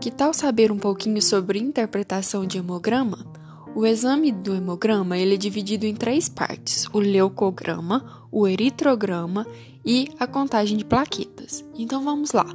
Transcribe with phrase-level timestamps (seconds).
[0.00, 3.26] Que tal saber um pouquinho sobre interpretação de hemograma?
[3.74, 9.44] O exame do hemograma ele é dividido em três partes: o leucograma, o eritrograma
[9.84, 11.64] e a contagem de plaquetas.
[11.76, 12.46] Então vamos lá.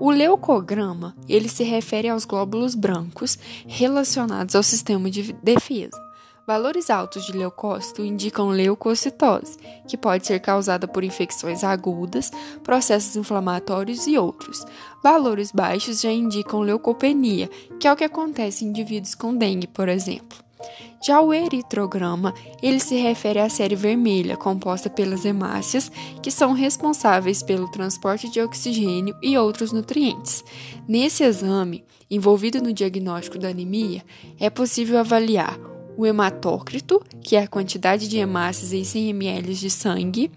[0.00, 3.38] O leucograma ele se refere aos glóbulos brancos
[3.68, 5.96] relacionados ao sistema de defesa.
[6.46, 9.56] Valores altos de leucócito indicam leucocitose,
[9.88, 12.30] que pode ser causada por infecções agudas,
[12.62, 14.62] processos inflamatórios e outros.
[15.02, 17.48] Valores baixos já indicam leucopenia,
[17.80, 20.44] que é o que acontece em indivíduos com dengue, por exemplo.
[21.02, 25.90] Já o eritrograma, ele se refere à série vermelha, composta pelas hemácias,
[26.22, 30.44] que são responsáveis pelo transporte de oxigênio e outros nutrientes.
[30.86, 34.04] Nesse exame, envolvido no diagnóstico da anemia,
[34.38, 39.70] é possível avaliar o hematócrito, que é a quantidade de hemácias em 100 ml de
[39.70, 40.30] sangue,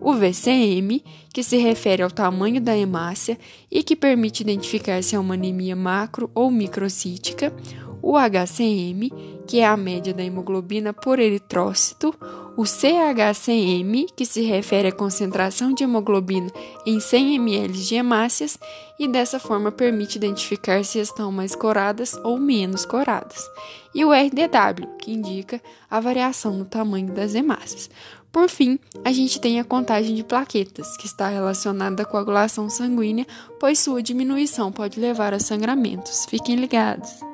[0.00, 1.02] o VCM,
[1.32, 3.38] que se refere ao tamanho da hemácia
[3.70, 7.52] e que permite identificar se é uma anemia macro ou microcítica,
[8.02, 9.12] o HCM,
[9.46, 12.12] que é a média da hemoglobina por eritrócito,
[12.56, 16.50] o CHCM, que se refere à concentração de hemoglobina
[16.86, 18.58] em 100 ml de hemácias
[18.98, 23.48] e dessa forma permite identificar se estão mais coradas ou menos coradas,
[23.94, 27.90] e o RDW, que indica a variação no tamanho das hemácias.
[28.30, 33.26] Por fim, a gente tem a contagem de plaquetas, que está relacionada à coagulação sanguínea,
[33.60, 36.24] pois sua diminuição pode levar a sangramentos.
[36.26, 37.31] Fiquem ligados!